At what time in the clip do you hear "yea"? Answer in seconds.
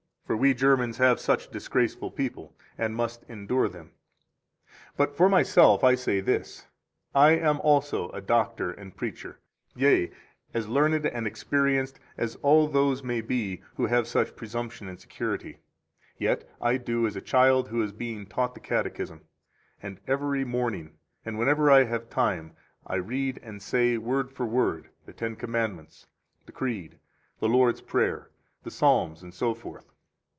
9.75-10.09